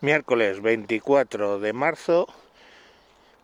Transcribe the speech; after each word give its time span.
miércoles 0.00 0.62
24 0.62 1.58
de 1.58 1.72
marzo 1.72 2.28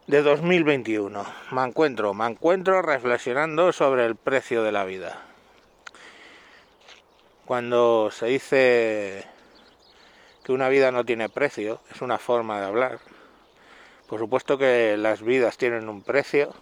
de 0.07 0.23
2021. 0.23 1.25
Me 1.51 1.65
encuentro, 1.65 2.15
me 2.15 2.27
encuentro 2.27 2.81
reflexionando 2.81 3.73
sobre 3.73 4.07
el 4.07 4.15
precio 4.15 4.63
de 4.63 4.71
la 4.71 4.85
vida. 4.85 5.21
Cuando 7.45 8.11
se 8.13 8.27
dice 8.27 9.25
que 10.45 10.53
una 10.53 10.69
vida 10.69 10.93
no 10.93 11.05
tiene 11.05 11.29
precio, 11.29 11.81
es 11.91 12.03
una 12.03 12.19
forma 12.19 12.61
de 12.61 12.67
hablar. 12.67 13.01
Por 14.09 14.21
supuesto 14.21 14.57
que 14.57 14.97
las 14.97 15.23
vidas 15.23 15.57
tienen 15.57 15.89
un 15.89 16.03
precio 16.03 16.55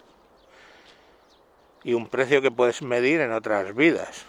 y 1.85 1.93
un 1.93 2.09
precio 2.09 2.41
que 2.41 2.51
puedes 2.51 2.81
medir 2.81 3.21
en 3.21 3.33
otras 3.33 3.75
vidas. 3.75 4.25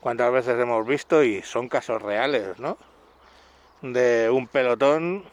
¿Cuántas 0.00 0.32
veces 0.32 0.58
hemos 0.58 0.84
visto 0.84 1.22
y 1.22 1.40
son 1.42 1.68
casos 1.68 2.02
reales, 2.02 2.58
¿no? 2.58 2.76
De 3.92 4.30
un 4.30 4.46
pelotón 4.46 5.24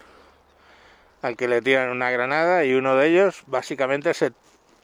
al 1.21 1.37
que 1.37 1.47
le 1.47 1.61
tiran 1.61 1.89
una 1.89 2.11
granada 2.11 2.65
y 2.65 2.73
uno 2.73 2.95
de 2.95 3.07
ellos 3.07 3.43
básicamente 3.47 4.13
se 4.13 4.33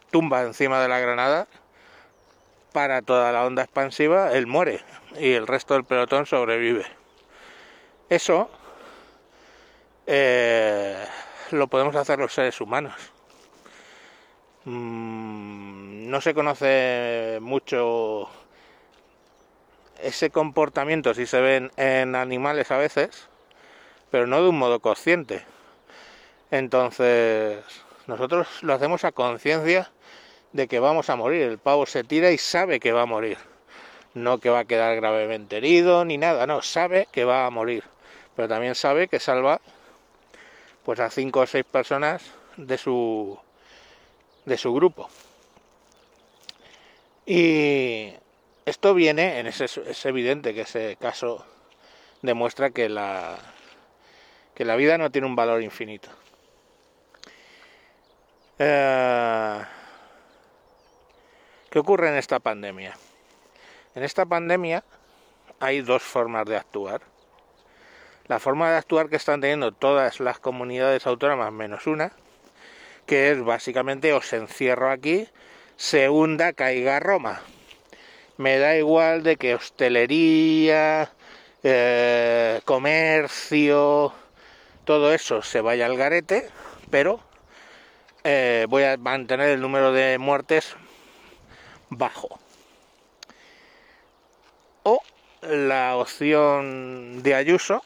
tumba 0.09 0.43
encima 0.43 0.81
de 0.81 0.87
la 0.87 0.99
granada 0.99 1.47
para 2.71 3.01
toda 3.01 3.31
la 3.31 3.45
onda 3.45 3.63
expansiva, 3.63 4.31
él 4.31 4.47
muere 4.47 4.81
y 5.19 5.33
el 5.33 5.47
resto 5.47 5.73
del 5.73 5.83
pelotón 5.83 6.25
sobrevive. 6.25 6.85
Eso 8.09 8.49
eh, 10.05 11.05
lo 11.51 11.67
podemos 11.67 11.95
hacer 11.95 12.19
los 12.19 12.33
seres 12.33 12.61
humanos. 12.61 12.93
Mm, 14.63 16.09
no 16.09 16.21
se 16.21 16.33
conoce 16.33 17.39
mucho 17.41 18.29
ese 20.01 20.29
comportamiento, 20.29 21.13
si 21.13 21.25
se 21.25 21.41
ven 21.41 21.71
en 21.75 22.15
animales 22.15 22.71
a 22.71 22.77
veces, 22.77 23.27
pero 24.11 24.27
no 24.27 24.41
de 24.41 24.49
un 24.49 24.57
modo 24.57 24.79
consciente. 24.79 25.45
Entonces, 26.51 27.63
nosotros 28.07 28.47
lo 28.61 28.73
hacemos 28.73 29.03
a 29.03 29.11
conciencia 29.11 29.91
de 30.53 30.67
que 30.67 30.79
vamos 30.79 31.09
a 31.09 31.15
morir. 31.15 31.43
El 31.43 31.57
pavo 31.57 31.85
se 31.85 32.03
tira 32.03 32.31
y 32.31 32.37
sabe 32.37 32.79
que 32.79 32.93
va 32.93 33.03
a 33.03 33.05
morir. 33.05 33.37
No 34.13 34.39
que 34.39 34.49
va 34.49 34.59
a 34.59 34.65
quedar 34.65 34.95
gravemente 34.95 35.57
herido 35.57 36.05
ni 36.05 36.17
nada, 36.17 36.47
no, 36.47 36.61
sabe 36.61 37.07
que 37.11 37.25
va 37.25 37.45
a 37.45 37.49
morir. 37.49 37.83
Pero 38.35 38.47
también 38.47 38.75
sabe 38.75 39.07
que 39.07 39.19
salva 39.19 39.61
pues 40.83 40.99
a 40.99 41.09
cinco 41.09 41.41
o 41.41 41.45
seis 41.45 41.65
personas 41.65 42.23
de 42.55 42.77
su 42.77 43.37
de 44.45 44.57
su 44.57 44.73
grupo. 44.73 45.09
Y 47.25 48.13
esto 48.65 48.93
viene, 48.93 49.39
en 49.39 49.47
ese, 49.47 49.65
es 49.65 50.05
evidente 50.05 50.53
que 50.53 50.61
ese 50.61 50.95
caso 50.95 51.45
demuestra 52.21 52.69
que 52.69 52.87
la, 52.87 53.37
que 54.57 54.65
la 54.65 54.75
vida 54.75 54.97
no 54.97 55.11
tiene 55.11 55.27
un 55.27 55.35
valor 55.35 55.61
infinito. 55.61 56.09
Eh, 58.57 59.61
¿Qué 61.69 61.77
ocurre 61.77 62.09
en 62.09 62.15
esta 62.15 62.39
pandemia? 62.39 62.97
En 63.93 64.01
esta 64.01 64.25
pandemia 64.25 64.83
hay 65.59 65.81
dos 65.81 66.01
formas 66.01 66.47
de 66.47 66.57
actuar. 66.57 67.01
La 68.25 68.39
forma 68.39 68.71
de 68.71 68.77
actuar 68.77 69.09
que 69.09 69.17
están 69.17 69.41
teniendo 69.41 69.73
todas 69.73 70.19
las 70.19 70.39
comunidades 70.39 71.05
autónomas 71.05 71.53
menos 71.53 71.85
una, 71.85 72.11
que 73.05 73.29
es 73.29 73.43
básicamente 73.43 74.11
os 74.13 74.33
encierro 74.33 74.89
aquí, 74.89 75.29
se 75.75 76.09
hunda, 76.09 76.53
caiga 76.53 76.99
Roma. 76.99 77.41
Me 78.37 78.57
da 78.57 78.75
igual 78.75 79.21
de 79.21 79.37
que 79.37 79.53
hostelería, 79.53 81.11
eh, 81.61 82.59
comercio, 82.65 84.13
todo 84.87 85.13
eso 85.13 85.41
se 85.41 85.59
vaya 85.59 85.85
al 85.85 85.97
garete, 85.97 86.49
pero 86.89 87.19
eh, 88.23 88.65
voy 88.69 88.83
a 88.83 88.95
mantener 88.95 89.49
el 89.49 89.59
número 89.59 89.91
de 89.91 90.17
muertes 90.17 90.77
bajo. 91.89 92.39
O 94.83 95.01
la 95.41 95.97
opción 95.97 97.21
de 97.21 97.35
Ayuso, 97.35 97.83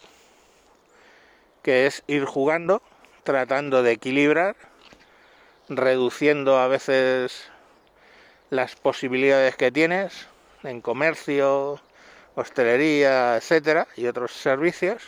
que 1.63 1.87
es 1.87 2.03
ir 2.05 2.25
jugando, 2.25 2.83
tratando 3.23 3.81
de 3.81 3.93
equilibrar, 3.93 4.55
reduciendo 5.69 6.59
a 6.59 6.67
veces 6.67 7.49
las 8.51 8.75
posibilidades 8.75 9.55
que 9.55 9.71
tienes 9.71 10.27
en 10.61 10.81
comercio, 10.81 11.81
hostelería, 12.35 13.37
etcétera, 13.37 13.87
y 13.97 14.05
otros 14.05 14.33
servicios 14.33 15.01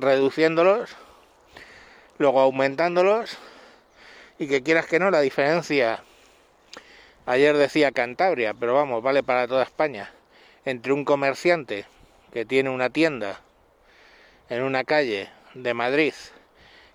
reduciéndolos, 0.00 0.96
luego 2.18 2.40
aumentándolos 2.40 3.38
y 4.38 4.48
que 4.48 4.62
quieras 4.62 4.86
que 4.86 4.98
no, 4.98 5.10
la 5.10 5.20
diferencia, 5.20 6.02
ayer 7.26 7.56
decía 7.56 7.92
Cantabria, 7.92 8.54
pero 8.54 8.74
vamos, 8.74 9.02
vale 9.02 9.22
para 9.22 9.46
toda 9.46 9.62
España, 9.62 10.12
entre 10.64 10.92
un 10.92 11.04
comerciante 11.04 11.84
que 12.32 12.44
tiene 12.44 12.70
una 12.70 12.90
tienda 12.90 13.40
en 14.48 14.62
una 14.62 14.84
calle 14.84 15.30
de 15.54 15.74
Madrid 15.74 16.14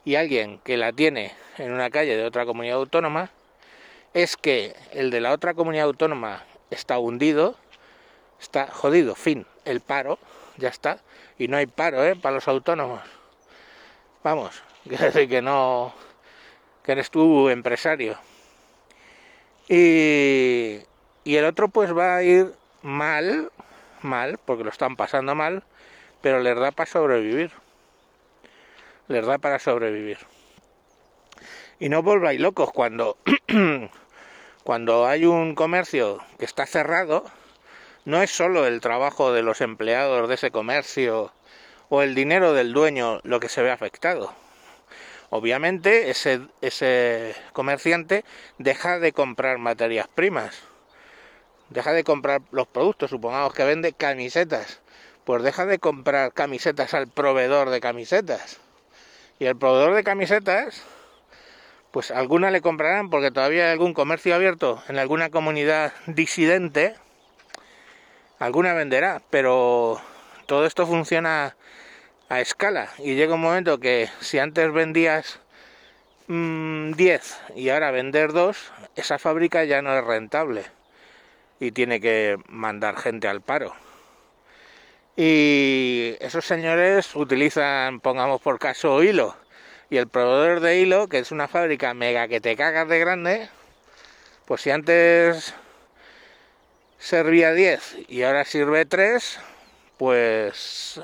y 0.03 0.15
alguien 0.15 0.59
que 0.59 0.77
la 0.77 0.91
tiene 0.91 1.33
en 1.57 1.71
una 1.71 1.89
calle 1.89 2.15
de 2.15 2.23
otra 2.23 2.45
comunidad 2.45 2.77
autónoma, 2.77 3.29
es 4.13 4.37
que 4.37 4.75
el 4.91 5.09
de 5.09 5.21
la 5.21 5.31
otra 5.31 5.53
comunidad 5.53 5.85
autónoma 5.85 6.43
está 6.69 6.99
hundido, 6.99 7.55
está 8.39 8.67
jodido, 8.67 9.15
fin, 9.15 9.45
el 9.65 9.81
paro, 9.81 10.19
ya 10.57 10.69
está, 10.69 10.99
y 11.37 11.47
no 11.47 11.57
hay 11.57 11.65
paro 11.65 12.03
¿eh? 12.03 12.15
para 12.15 12.35
los 12.35 12.47
autónomos. 12.47 13.01
Vamos, 14.23 14.63
que 14.89 15.41
no, 15.41 15.93
que 16.83 16.91
eres 16.93 17.09
tú 17.11 17.49
empresario. 17.49 18.17
Y, 19.67 20.79
y 21.23 21.35
el 21.35 21.45
otro 21.45 21.69
pues 21.69 21.95
va 21.95 22.17
a 22.17 22.23
ir 22.23 22.53
mal, 22.81 23.51
mal, 24.01 24.39
porque 24.45 24.63
lo 24.63 24.69
están 24.69 24.95
pasando 24.95 25.35
mal, 25.35 25.63
pero 26.21 26.39
les 26.39 26.57
da 26.57 26.71
para 26.71 26.89
sobrevivir. 26.89 27.51
Les 29.07 29.25
da 29.25 29.37
para 29.37 29.59
sobrevivir. 29.59 30.17
Y 31.79 31.89
no 31.89 32.01
volváis 32.03 32.39
locos 32.39 32.71
cuando, 32.71 33.17
cuando 34.63 35.07
hay 35.07 35.25
un 35.25 35.55
comercio 35.55 36.19
que 36.39 36.45
está 36.45 36.65
cerrado, 36.65 37.25
no 38.05 38.21
es 38.21 38.31
solo 38.31 38.67
el 38.67 38.81
trabajo 38.81 39.33
de 39.33 39.41
los 39.41 39.61
empleados 39.61 40.29
de 40.29 40.35
ese 40.35 40.51
comercio 40.51 41.33
o 41.89 42.03
el 42.03 42.15
dinero 42.15 42.53
del 42.53 42.71
dueño 42.71 43.19
lo 43.23 43.39
que 43.39 43.49
se 43.49 43.63
ve 43.63 43.71
afectado. 43.71 44.33
Obviamente 45.31 46.11
ese, 46.11 47.35
comerciante 47.51 48.23
deja 48.59 48.99
de 48.99 49.11
comprar 49.11 49.57
materias 49.57 50.07
primas, 50.07 50.61
deja 51.69 51.93
de 51.93 52.03
comprar 52.03 52.41
los 52.51 52.67
productos, 52.67 53.09
supongamos 53.09 53.53
que 53.53 53.63
vende 53.63 53.91
camisetas, 53.91 54.81
pues 55.23 55.41
deja 55.41 55.65
de 55.65 55.79
comprar 55.79 56.31
camisetas 56.31 56.93
al 56.93 57.07
proveedor 57.07 57.71
de 57.71 57.81
camisetas. 57.81 58.59
Y 59.39 59.45
el 59.45 59.57
proveedor 59.57 59.95
de 59.95 60.03
camisetas, 60.03 60.83
pues 61.91 62.11
alguna 62.11 62.51
le 62.51 62.61
comprarán 62.61 63.09
porque 63.09 63.31
todavía 63.31 63.65
hay 63.65 63.71
algún 63.71 63.95
comercio 63.95 64.35
abierto 64.35 64.83
en 64.87 64.99
alguna 64.99 65.31
comunidad 65.31 65.91
disidente 66.05 66.95
alguna 68.39 68.73
venderá, 68.73 69.21
pero 69.29 70.01
todo 70.45 70.65
esto 70.65 70.85
funciona 70.85 71.55
a 72.29 72.41
escala 72.41 72.89
y 72.97 73.15
llega 73.15 73.35
un 73.35 73.41
momento 73.41 73.79
que 73.79 74.09
si 74.19 74.39
antes 74.39 74.71
vendías 74.71 75.39
10 76.27 76.27
mm, 76.27 76.93
y 77.55 77.69
ahora 77.69 77.91
vender 77.91 78.33
2, 78.33 78.71
esa 78.95 79.19
fábrica 79.19 79.63
ya 79.63 79.81
no 79.81 79.97
es 79.97 80.03
rentable 80.03 80.65
y 81.59 81.71
tiene 81.71 82.01
que 82.01 82.37
mandar 82.47 82.97
gente 82.97 83.27
al 83.27 83.41
paro. 83.41 83.73
Y 85.15 86.15
esos 86.19 86.45
señores 86.45 87.15
utilizan, 87.15 88.01
pongamos 88.01 88.41
por 88.41 88.59
caso, 88.59 89.01
hilo. 89.01 89.37
Y 89.89 89.97
el 89.97 90.07
proveedor 90.07 90.59
de 90.59 90.79
hilo, 90.79 91.07
que 91.07 91.19
es 91.19 91.31
una 91.31 91.47
fábrica 91.47 91.93
mega 91.93 92.27
que 92.27 92.41
te 92.41 92.57
cagas 92.57 92.89
de 92.89 92.99
grande, 92.99 93.49
pues 94.45 94.61
si 94.61 94.71
antes 94.71 95.53
servía 97.05 97.53
10 97.53 97.97
y 98.07 98.23
ahora 98.23 98.45
sirve 98.45 98.83
3, 98.83 99.39
pues 99.97 100.99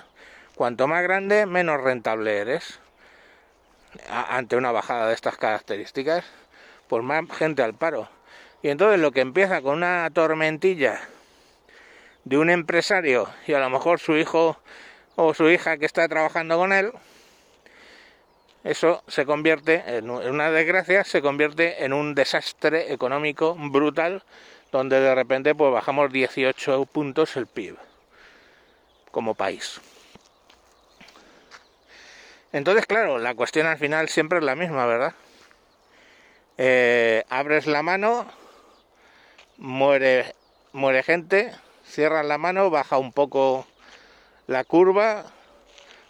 cuanto 0.56 0.88
más 0.88 1.04
grande, 1.04 1.46
menos 1.46 1.80
rentable 1.80 2.40
eres. 2.40 2.80
ante 4.10 4.56
una 4.56 4.72
bajada 4.72 5.08
de 5.08 5.14
estas 5.14 5.38
características, 5.38 6.26
pues 6.88 7.04
más 7.04 7.24
gente 7.38 7.62
al 7.62 7.76
paro. 7.76 8.10
Y 8.64 8.70
entonces 8.70 9.00
lo 9.00 9.12
que 9.12 9.22
empieza 9.22 9.62
con 9.62 9.78
una 9.78 10.10
tormentilla 10.12 11.00
de 12.24 12.38
un 12.40 12.50
empresario 12.50 13.30
y 13.46 13.54
a 13.54 13.60
lo 13.60 13.70
mejor 13.70 14.00
su 14.00 14.18
hijo 14.18 14.58
o 15.16 15.36
su 15.36 15.52
hija 15.52 15.78
que 15.78 15.86
está 15.86 16.08
trabajando 16.08 16.58
con 16.58 16.74
él, 16.74 16.92
eso 18.64 19.04
se 19.08 19.28
convierte 19.28 19.84
en 19.86 20.10
una 20.10 20.50
desgracia, 20.50 21.04
se 21.04 21.22
convierte 21.22 21.86
en 21.86 21.94
un 21.94 22.16
desastre 22.16 22.92
económico 22.92 23.56
brutal 23.56 24.24
donde 24.72 25.00
de 25.00 25.14
repente 25.14 25.54
pues 25.54 25.72
bajamos 25.72 26.12
18 26.12 26.86
puntos 26.86 27.36
el 27.36 27.48
PIB 27.48 27.78
como 29.12 29.36
país. 29.36 29.82
Entonces, 32.54 32.86
claro, 32.86 33.18
la 33.18 33.36
cuestión 33.36 33.68
al 33.68 33.78
final 33.78 34.10
siempre 34.10 34.40
es 34.40 34.44
la 34.44 34.56
misma, 34.56 34.86
¿verdad? 34.86 35.14
Eh, 36.58 37.24
abres 37.30 37.66
la 37.66 37.82
mano, 37.82 38.26
muere, 39.58 40.36
muere 40.74 41.04
gente, 41.04 41.54
cierras 41.86 42.26
la 42.26 42.38
mano, 42.38 42.70
baja 42.70 42.98
un 42.98 43.14
poco 43.14 43.66
la 44.48 44.64
curva, 44.64 45.26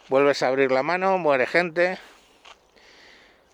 vuelves 0.08 0.42
a 0.42 0.48
abrir 0.48 0.72
la 0.72 0.82
mano, 0.82 1.16
muere 1.18 1.46
gente, 1.46 1.98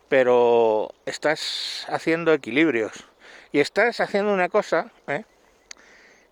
pero 0.09 0.95
estás 1.05 1.87
haciendo 1.89 2.33
equilibrios 2.33 3.08
y 3.53 3.61
estás 3.61 4.00
haciendo 4.00 4.33
una 4.33 4.49
cosa 4.49 4.91
¿eh? 5.06 5.25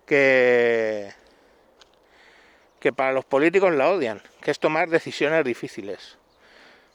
que 0.05 1.11
que 2.79 2.93
para 2.93 3.11
los 3.11 3.25
políticos 3.25 3.73
la 3.73 3.89
odian, 3.89 4.21
que 4.41 4.51
es 4.51 4.59
tomar 4.59 4.89
decisiones 4.89 5.43
difíciles. 5.43 6.17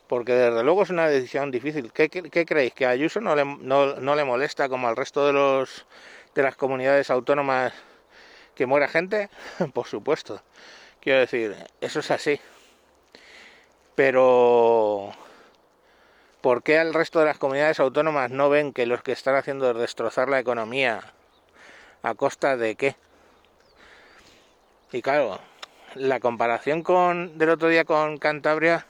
Porque 0.07 0.33
desde 0.33 0.63
luego 0.63 0.83
es 0.83 0.91
una 0.91 1.09
decisión 1.09 1.51
difícil. 1.51 1.93
¿Qué, 1.93 2.09
creéis? 2.09 2.75
¿Que 2.75 2.87
a 2.87 2.91
Ayuso 2.91 3.21
no 3.21 3.35
le, 3.35 3.45
no, 3.45 3.95
no 3.97 4.15
le 4.15 4.25
molesta 4.25 4.69
como 4.69 4.89
al 4.89 4.97
resto 4.97 5.27
de, 5.27 5.33
los, 5.33 5.87
de 6.35 6.43
las 6.43 6.57
comunidades 6.57 7.11
autónomas 7.11 7.73
que 8.55 8.67
muera 8.67 8.89
gente? 8.89 9.31
Por 9.73 9.87
supuesto. 9.87 10.43
Quiero 11.01 11.21
decir, 11.21 11.57
eso 11.81 12.01
es 12.01 12.11
así. 12.11 12.39
Pero 13.95 15.13
¿por 16.43 16.63
qué 16.63 16.79
al 16.79 16.93
resto 16.93 17.21
de 17.21 17.27
las 17.27 17.39
comunidades 17.39 17.81
autónomas 17.81 18.31
no 18.31 18.51
ven 18.51 18.73
que 18.73 18.85
los 18.85 19.03
que 19.03 19.13
están 19.13 19.37
haciendo 19.37 19.71
es 19.71 19.77
destrozar 19.79 20.29
la 20.29 20.41
economía 20.41 21.01
a 22.03 22.15
costa 22.15 22.57
de 22.57 22.75
qué? 22.75 22.97
Y 24.91 25.01
claro, 25.01 25.41
la 25.95 26.21
comparación 26.21 26.83
con 26.83 27.39
del 27.39 27.51
otro 27.51 27.69
día 27.69 27.85
con 27.85 28.19
Cantabria 28.19 28.87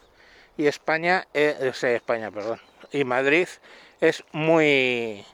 y 0.57 0.67
España, 0.67 1.29
eh, 1.35 1.73
España, 1.83 2.31
perdón, 2.31 2.61
y 2.91 3.05
Madrid 3.05 3.49
es 4.01 4.25
muy 4.33 5.25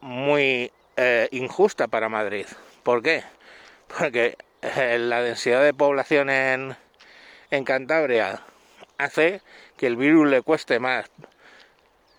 muy 0.00 0.72
eh, 0.96 1.28
injusta 1.30 1.86
para 1.88 2.08
Madrid. 2.08 2.46
¿Por 2.82 3.02
qué? 3.02 3.22
Porque 3.98 4.36
eh, 4.62 4.98
la 4.98 5.22
densidad 5.22 5.62
de 5.62 5.72
población 5.72 6.30
en, 6.30 6.76
en 7.50 7.64
Cantabria 7.64 8.42
hace 9.04 9.42
que 9.76 9.86
el 9.86 9.96
virus 9.96 10.28
le 10.28 10.42
cueste 10.42 10.78
más 10.78 11.10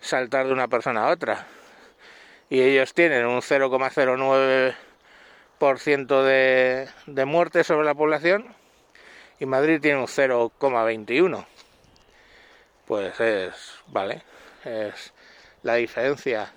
saltar 0.00 0.46
de 0.46 0.52
una 0.52 0.68
persona 0.68 1.06
a 1.06 1.10
otra. 1.10 1.46
Y 2.50 2.60
ellos 2.60 2.92
tienen 2.92 3.24
un 3.26 3.40
0,09 3.40 4.74
de, 6.24 6.88
de 7.06 7.24
muertes 7.24 7.66
sobre 7.66 7.86
la 7.86 7.94
población 7.94 8.54
y 9.38 9.46
Madrid 9.46 9.80
tiene 9.80 9.98
un 9.98 10.06
0,21. 10.06 11.46
Pues 12.86 13.18
es, 13.20 13.78
vale, 13.86 14.22
es 14.64 15.12
la 15.62 15.74
diferencia 15.76 16.52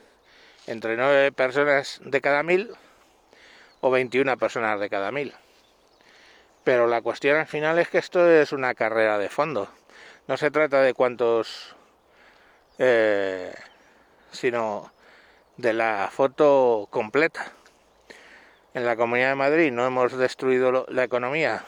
entre 0.68 0.98
9 0.98 1.32
personas 1.32 2.02
de 2.04 2.22
cada 2.22 2.44
mil 2.44 2.76
o 3.82 3.92
21 3.92 4.38
personas 4.38 4.80
de 4.80 4.90
cada 4.90 5.12
mil. 5.12 5.34
Pero 6.64 6.88
la 6.88 7.02
cuestión 7.02 7.38
al 7.38 7.48
final 7.48 7.78
es 7.78 7.90
que 7.90 8.00
esto 8.00 8.28
es 8.28 8.52
una 8.52 8.74
carrera 8.74 9.20
de 9.20 9.30
fondo. 9.30 9.70
No 10.28 10.38
se 10.38 10.50
trata 10.50 10.82
de 10.82 10.94
cuántos, 10.94 11.76
eh, 12.80 13.54
sino 14.32 14.92
de 15.58 15.74
la 15.74 16.10
foto 16.12 16.88
completa. 16.90 17.52
En 18.74 18.86
la 18.86 18.96
Comunidad 18.96 19.30
de 19.30 19.36
Madrid 19.36 19.72
no 19.72 19.86
hemos 19.86 20.18
destruido 20.18 20.86
la 20.90 21.04
economía 21.04 21.64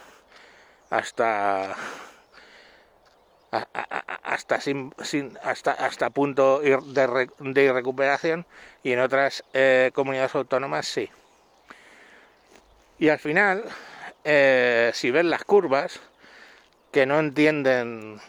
hasta 0.89 1.75
hasta 3.51 4.59
hasta 5.43 5.71
hasta 5.71 6.09
punto 6.09 6.59
de, 6.59 7.29
de 7.39 7.73
recuperación 7.73 8.45
y 8.83 8.91
en 8.91 8.99
otras 8.99 9.43
eh, 9.53 9.91
comunidades 9.93 10.35
autónomas 10.35 10.85
sí. 10.87 11.09
Y 12.99 13.09
al 13.09 13.19
final 13.19 13.63
eh, 14.23 14.91
si 14.93 15.11
ven 15.11 15.29
las 15.29 15.45
curvas 15.45 16.01
que 16.91 17.05
no 17.05 17.19
entienden 17.19 18.19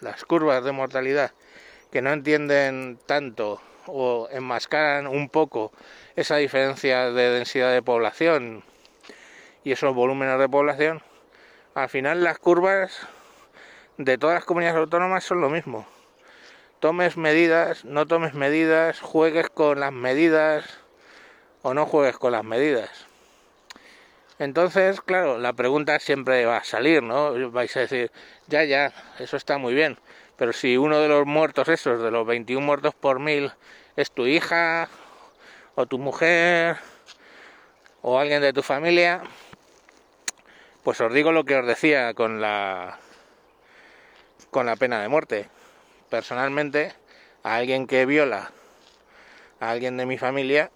las 0.00 0.24
curvas 0.24 0.64
de 0.64 0.72
mortalidad 0.72 1.32
que 1.90 2.02
no 2.02 2.12
entienden 2.12 2.98
tanto 3.06 3.60
o 3.86 4.28
enmascaran 4.30 5.06
un 5.06 5.28
poco 5.28 5.72
esa 6.16 6.36
diferencia 6.36 7.10
de 7.10 7.30
densidad 7.30 7.72
de 7.72 7.82
población 7.82 8.62
y 9.64 9.72
esos 9.72 9.94
volúmenes 9.94 10.38
de 10.38 10.48
población, 10.48 11.02
al 11.74 11.88
final 11.88 12.22
las 12.22 12.38
curvas 12.38 13.06
de 13.96 14.18
todas 14.18 14.34
las 14.34 14.44
comunidades 14.44 14.78
autónomas 14.78 15.24
son 15.24 15.40
lo 15.40 15.50
mismo. 15.50 15.86
Tomes 16.80 17.16
medidas, 17.16 17.84
no 17.84 18.06
tomes 18.06 18.34
medidas, 18.34 19.00
juegues 19.00 19.48
con 19.50 19.80
las 19.80 19.92
medidas 19.92 20.64
o 21.62 21.74
no 21.74 21.86
juegues 21.86 22.18
con 22.18 22.32
las 22.32 22.44
medidas. 22.44 23.07
Entonces, 24.38 25.00
claro, 25.00 25.38
la 25.38 25.52
pregunta 25.52 25.98
siempre 25.98 26.44
va 26.46 26.58
a 26.58 26.64
salir, 26.64 27.02
¿no? 27.02 27.50
Vais 27.50 27.76
a 27.76 27.80
decir, 27.80 28.10
ya, 28.46 28.64
ya, 28.64 28.92
eso 29.18 29.36
está 29.36 29.58
muy 29.58 29.74
bien, 29.74 29.98
pero 30.36 30.52
si 30.52 30.76
uno 30.76 31.00
de 31.00 31.08
los 31.08 31.26
muertos 31.26 31.68
esos, 31.68 32.02
de 32.02 32.10
los 32.10 32.26
21 32.26 32.64
muertos 32.64 32.94
por 32.94 33.18
mil, 33.18 33.52
es 33.96 34.12
tu 34.12 34.26
hija 34.26 34.88
o 35.74 35.86
tu 35.86 35.98
mujer 35.98 36.76
o 38.02 38.18
alguien 38.18 38.40
de 38.42 38.52
tu 38.52 38.62
familia, 38.62 39.22
pues 40.84 41.00
os 41.00 41.12
digo 41.12 41.32
lo 41.32 41.44
que 41.44 41.56
os 41.56 41.66
decía 41.66 42.14
con 42.14 42.40
la 42.40 42.98
con 44.50 44.66
la 44.66 44.76
pena 44.76 45.02
de 45.02 45.08
muerte. 45.08 45.48
Personalmente, 46.08 46.94
a 47.42 47.56
alguien 47.56 47.86
que 47.86 48.06
viola 48.06 48.50
a 49.60 49.70
alguien 49.70 49.96
de 49.96 50.06
mi 50.06 50.18
familia, 50.18 50.70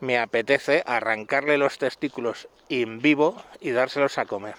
me 0.00 0.18
apetece 0.18 0.82
arrancarle 0.86 1.58
los 1.58 1.78
testículos 1.78 2.48
en 2.68 3.00
vivo 3.00 3.42
y 3.60 3.70
dárselos 3.70 4.18
a 4.18 4.26
comer. 4.26 4.56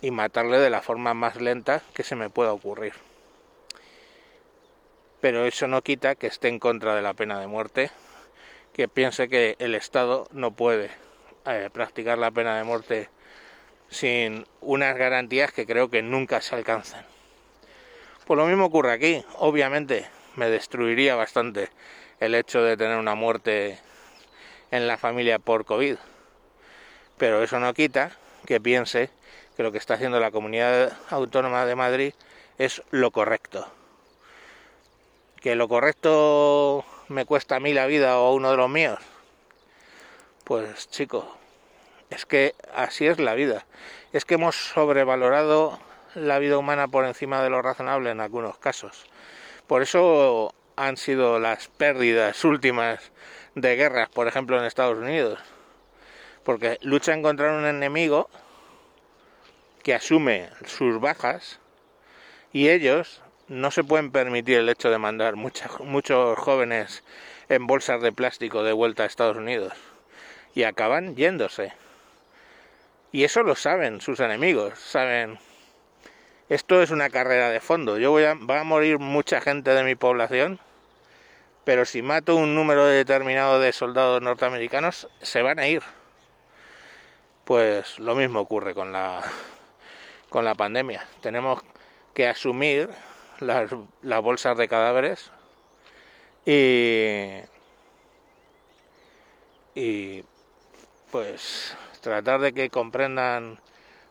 Y 0.00 0.10
matarle 0.10 0.58
de 0.58 0.70
la 0.70 0.82
forma 0.82 1.14
más 1.14 1.36
lenta 1.36 1.82
que 1.94 2.04
se 2.04 2.16
me 2.16 2.30
pueda 2.30 2.52
ocurrir 2.52 2.94
pero 5.20 5.46
eso 5.46 5.66
no 5.66 5.82
quita 5.82 6.14
que 6.14 6.26
esté 6.26 6.48
en 6.48 6.58
contra 6.58 6.94
de 6.94 7.02
la 7.02 7.14
pena 7.14 7.40
de 7.40 7.46
muerte, 7.46 7.90
que 8.72 8.88
piense 8.88 9.28
que 9.28 9.56
el 9.58 9.74
Estado 9.74 10.28
no 10.32 10.52
puede 10.52 10.90
eh, 11.46 11.70
practicar 11.72 12.18
la 12.18 12.30
pena 12.30 12.56
de 12.56 12.64
muerte 12.64 13.08
sin 13.88 14.46
unas 14.60 14.96
garantías 14.96 15.52
que 15.52 15.66
creo 15.66 15.90
que 15.90 16.02
nunca 16.02 16.40
se 16.40 16.54
alcanzan. 16.54 17.04
Pues 18.26 18.36
lo 18.36 18.46
mismo 18.46 18.66
ocurre 18.66 18.92
aquí, 18.92 19.24
obviamente 19.38 20.06
me 20.36 20.50
destruiría 20.50 21.16
bastante 21.16 21.70
el 22.20 22.34
hecho 22.34 22.62
de 22.62 22.76
tener 22.76 22.98
una 22.98 23.14
muerte 23.14 23.78
en 24.70 24.86
la 24.86 24.96
familia 24.96 25.38
por 25.38 25.64
COVID, 25.64 25.96
pero 27.16 27.42
eso 27.42 27.58
no 27.60 27.72
quita 27.74 28.12
que 28.46 28.60
piense 28.60 29.10
que 29.56 29.62
lo 29.62 29.72
que 29.72 29.78
está 29.78 29.94
haciendo 29.94 30.20
la 30.20 30.30
comunidad 30.30 30.96
autónoma 31.10 31.64
de 31.66 31.74
Madrid 31.74 32.14
es 32.58 32.82
lo 32.90 33.10
correcto 33.10 33.68
que 35.40 35.54
lo 35.54 35.68
correcto 35.68 36.84
me 37.08 37.24
cuesta 37.24 37.56
a 37.56 37.60
mí 37.60 37.72
la 37.72 37.86
vida 37.86 38.18
o 38.18 38.26
a 38.26 38.32
uno 38.32 38.50
de 38.50 38.56
los 38.56 38.68
míos. 38.68 38.98
Pues 40.44 40.88
chico, 40.90 41.36
es 42.10 42.26
que 42.26 42.54
así 42.74 43.06
es 43.06 43.18
la 43.18 43.34
vida. 43.34 43.66
Es 44.12 44.24
que 44.24 44.34
hemos 44.34 44.56
sobrevalorado 44.56 45.78
la 46.14 46.38
vida 46.38 46.58
humana 46.58 46.88
por 46.88 47.04
encima 47.04 47.42
de 47.42 47.50
lo 47.50 47.62
razonable 47.62 48.10
en 48.10 48.20
algunos 48.20 48.58
casos. 48.58 49.06
Por 49.66 49.82
eso 49.82 50.54
han 50.86 50.96
sido 50.96 51.38
las 51.38 51.68
pérdidas 51.68 52.44
últimas 52.44 53.10
de 53.54 53.76
guerras, 53.76 54.08
por 54.08 54.28
ejemplo 54.28 54.58
en 54.58 54.64
Estados 54.64 54.98
Unidos. 54.98 55.40
Porque 56.44 56.78
luchan 56.82 57.22
contra 57.22 57.52
un 57.52 57.66
enemigo 57.66 58.30
que 59.82 59.94
asume 59.94 60.50
sus 60.66 61.00
bajas 61.00 61.60
y 62.52 62.68
ellos 62.68 63.22
no 63.48 63.70
se 63.70 63.84
pueden 63.84 64.10
permitir 64.10 64.58
el 64.58 64.68
hecho 64.68 64.90
de 64.90 64.98
mandar 64.98 65.36
muchos 65.36 66.38
jóvenes 66.38 67.02
en 67.48 67.66
bolsas 67.66 68.00
de 68.02 68.12
plástico 68.12 68.62
de 68.62 68.72
vuelta 68.72 69.02
a 69.02 69.06
Estados 69.06 69.36
Unidos 69.36 69.72
y 70.54 70.64
acaban 70.64 71.16
yéndose. 71.16 71.72
Y 73.10 73.24
eso 73.24 73.42
lo 73.42 73.54
saben 73.54 74.00
sus 74.00 74.20
enemigos, 74.20 74.78
saben. 74.78 75.38
Esto 76.48 76.82
es 76.82 76.90
una 76.90 77.10
carrera 77.10 77.50
de 77.50 77.60
fondo. 77.60 77.98
Yo 77.98 78.10
voy 78.10 78.24
a, 78.24 78.34
va 78.34 78.60
a 78.60 78.64
morir 78.64 78.98
mucha 78.98 79.40
gente 79.40 79.70
de 79.70 79.84
mi 79.84 79.94
población, 79.94 80.60
pero 81.68 81.84
si 81.84 82.00
mato 82.00 82.34
un 82.34 82.54
número 82.54 82.86
determinado 82.86 83.60
de 83.60 83.74
soldados 83.74 84.22
norteamericanos, 84.22 85.06
se 85.20 85.42
van 85.42 85.58
a 85.58 85.68
ir. 85.68 85.82
Pues 87.44 87.98
lo 87.98 88.14
mismo 88.14 88.40
ocurre 88.40 88.72
con 88.72 88.90
la 88.90 89.22
con 90.30 90.46
la 90.46 90.54
pandemia. 90.54 91.06
Tenemos 91.20 91.60
que 92.14 92.26
asumir 92.26 92.88
las, 93.40 93.68
bolsas 94.22 94.56
de 94.56 94.66
cadáveres 94.66 95.30
y, 96.46 97.42
y 99.74 100.24
pues 101.12 101.76
tratar 102.00 102.40
de 102.40 102.54
que 102.54 102.70
comprendan 102.70 103.60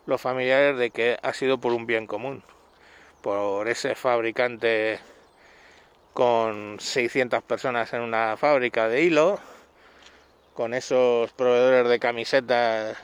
los 0.06 0.20
familiares 0.20 0.78
de 0.78 0.90
que 0.90 1.18
ha 1.24 1.32
sido 1.32 1.58
por 1.58 1.72
un 1.72 1.86
bien 1.86 2.06
común, 2.06 2.44
por 3.20 3.66
ese 3.66 3.96
fabricante 3.96 5.00
con 6.18 6.80
600 6.80 7.44
personas 7.44 7.92
en 7.92 8.00
una 8.00 8.36
fábrica 8.36 8.88
de 8.88 9.04
hilo, 9.04 9.38
con 10.52 10.74
esos 10.74 11.30
proveedores 11.30 11.88
de 11.88 12.00
camisetas 12.00 12.98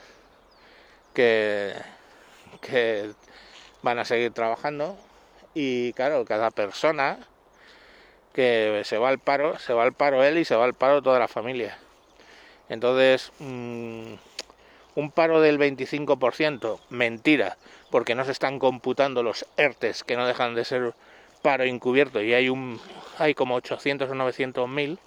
que, 1.13 1.75
que 2.59 3.11
van 3.81 3.99
a 3.99 4.03
seguir 4.03 4.33
trabajando 4.33 4.97
y 5.53 5.93
claro, 5.93 6.25
cada 6.25 6.51
persona 6.51 7.19
que 8.33 8.81
se 8.83 8.97
va 8.97 9.07
al 9.07 9.19
paro, 9.19 9.59
se 9.59 9.71
va 9.71 9.83
al 9.83 9.93
paro 9.93 10.21
él 10.21 10.37
y 10.37 10.43
se 10.43 10.57
va 10.57 10.65
al 10.65 10.73
paro 10.73 11.01
toda 11.01 11.17
la 11.17 11.29
familia. 11.29 11.77
Entonces, 12.67 13.31
mmm, 13.39 14.15
un 14.95 15.11
paro 15.11 15.39
del 15.39 15.57
25%, 15.57 16.81
mentira, 16.89 17.55
porque 17.91 18.13
no 18.13 18.25
se 18.25 18.33
están 18.33 18.59
computando 18.59 19.23
los 19.23 19.45
ERTES 19.55 20.03
que 20.03 20.17
no 20.17 20.27
dejan 20.27 20.53
de 20.53 20.65
ser 20.65 20.93
paro 21.45 21.63
encubierto 21.63 22.23
y 22.23 22.33
hay 22.33 22.49
un 22.49 22.81
hay 23.19 23.35
como 23.35 23.53
800 23.53 24.09
o 24.09 24.15
900 24.15 24.67
mil 24.67 24.97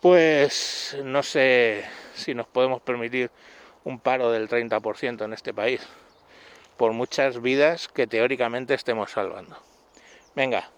pues 0.00 0.96
no 1.02 1.24
sé 1.24 1.84
si 2.14 2.32
nos 2.32 2.46
podemos 2.46 2.80
permitir 2.80 3.32
un 3.82 3.98
paro 3.98 4.30
del 4.30 4.48
30% 4.48 5.24
en 5.24 5.32
este 5.32 5.52
país 5.52 5.80
por 6.76 6.92
muchas 6.92 7.42
vidas 7.42 7.88
que 7.88 8.06
teóricamente 8.06 8.74
estemos 8.74 9.10
salvando. 9.10 9.56
Venga 10.36 10.70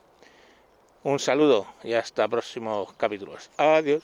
un 1.02 1.18
saludo 1.18 1.66
y 1.82 1.92
hasta 1.92 2.26
próximos 2.26 2.90
capítulos. 2.94 3.50
Adiós 3.58 4.02